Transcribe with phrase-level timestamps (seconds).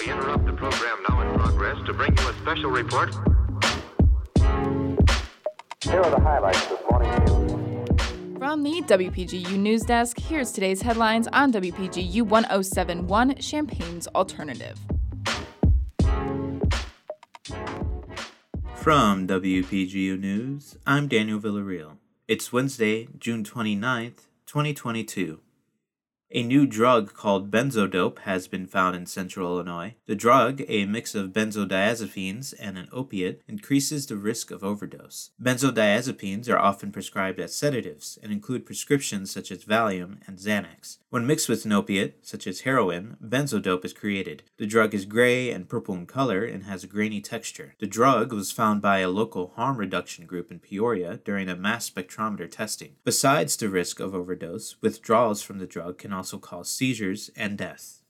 [0.00, 3.14] We interrupt the program now in progress to bring you a special report.
[5.82, 8.38] Here are the highlights this morning's news.
[8.38, 14.78] From the WPGU News Desk, here's today's headlines on WPGU 1071 Champaign's Alternative.
[18.74, 21.96] From WPGU News, I'm Daniel Villarreal.
[22.28, 25.40] It's Wednesday, June 29th, 2022.
[26.32, 29.94] A new drug called benzodope has been found in central Illinois.
[30.06, 35.30] The drug, a mix of benzodiazepines and an opiate, increases the risk of overdose.
[35.40, 40.98] Benzodiazepines are often prescribed as sedatives and include prescriptions such as Valium and Xanax.
[41.10, 44.42] When mixed with an opiate, such as heroin, benzodope is created.
[44.58, 47.76] The drug is gray and purple in color and has a grainy texture.
[47.78, 51.88] The drug was found by a local harm reduction group in Peoria during a mass
[51.88, 52.96] spectrometer testing.
[53.04, 58.02] Besides the risk of overdose, withdrawals from the drug can also cause seizures and death.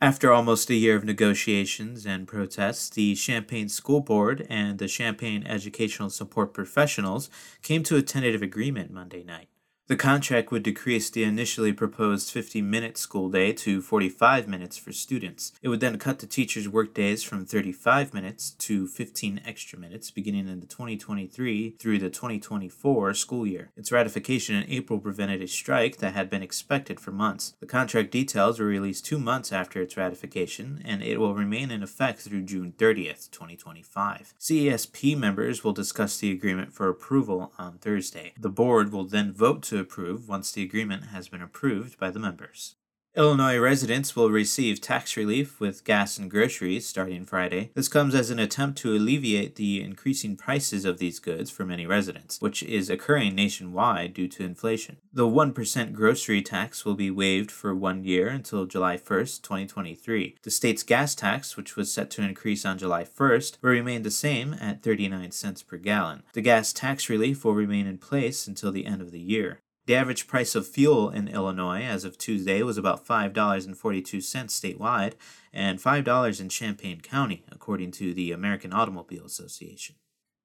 [0.00, 5.44] After almost a year of negotiations and protests, the Champaign School Board and the Champaign
[5.44, 7.28] Educational Support Professionals
[7.62, 9.48] came to a tentative agreement Monday night.
[9.88, 14.92] The contract would decrease the initially proposed 50 minute school day to 45 minutes for
[14.92, 15.52] students.
[15.62, 20.46] It would then cut the teachers' workdays from 35 minutes to 15 extra minutes beginning
[20.46, 23.70] in the 2023 through the 2024 school year.
[23.78, 27.54] Its ratification in April prevented a strike that had been expected for months.
[27.58, 31.82] The contract details were released two months after its ratification, and it will remain in
[31.82, 34.34] effect through June 30th, 2025.
[34.38, 38.34] CESP members will discuss the agreement for approval on Thursday.
[38.38, 42.18] The board will then vote to approve once the agreement has been approved by the
[42.18, 42.76] members.
[43.18, 47.72] Illinois residents will receive tax relief with gas and groceries starting Friday.
[47.74, 51.84] This comes as an attempt to alleviate the increasing prices of these goods for many
[51.84, 54.98] residents, which is occurring nationwide due to inflation.
[55.12, 60.36] The 1% grocery tax will be waived for one year until July 1st, 2023.
[60.42, 64.12] The state's gas tax, which was set to increase on July 1st, will remain the
[64.12, 66.22] same at 39 cents per gallon.
[66.34, 69.58] The gas tax relief will remain in place until the end of the year.
[69.88, 75.14] The average price of fuel in Illinois as of Tuesday was about $5.42 statewide
[75.50, 79.94] and $5 in Champaign County, according to the American Automobile Association.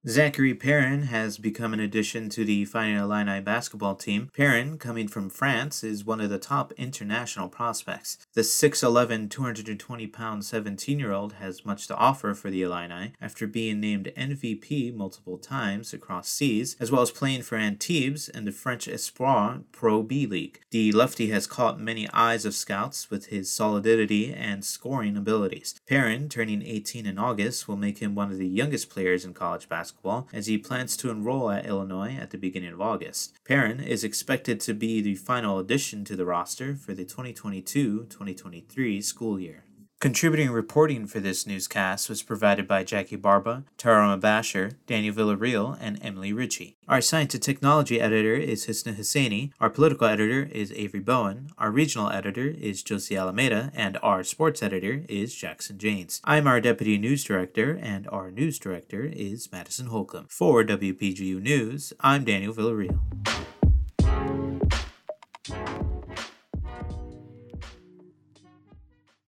[0.05, 4.29] Zacharie Perrin has become an addition to the Fighting Illini basketball team.
[4.35, 8.17] Perrin, coming from France, is one of the top international prospects.
[8.33, 13.47] The 6'11, 220 pound 17 year old has much to offer for the Illini after
[13.47, 18.51] being named MVP multiple times across seas, as well as playing for Antibes and the
[18.51, 20.59] French Espoir Pro B League.
[20.71, 25.79] The lefty has caught many eyes of scouts with his solidity and scoring abilities.
[25.87, 29.69] Perrin, turning 18 in August, will make him one of the youngest players in college
[29.69, 33.37] basketball basketball as he plans to enroll at Illinois at the beginning of August.
[33.45, 39.01] Perrin is expected to be the final addition to the roster for the 2022 2023
[39.01, 39.65] school year.
[40.03, 45.97] Contributing reporting for this newscast was provided by Jackie Barba, Tara Mabasher, Daniel Villarreal, and
[46.01, 46.75] Emily Ritchie.
[46.89, 51.71] Our science and technology editor is Hisna Husseini, our political editor is Avery Bowen, our
[51.71, 56.19] regional editor is Josie Alameda, and our sports editor is Jackson Janes.
[56.25, 60.25] I'm our deputy news director, and our news director is Madison Holcomb.
[60.27, 63.22] For WPGU News, I'm Daniel Villarreal.